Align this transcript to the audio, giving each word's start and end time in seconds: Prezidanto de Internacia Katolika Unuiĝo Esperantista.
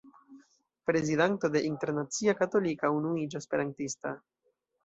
Prezidanto 0.89 1.51
de 1.57 1.61
Internacia 1.73 2.35
Katolika 2.41 2.91
Unuiĝo 2.97 3.45
Esperantista. 3.45 4.19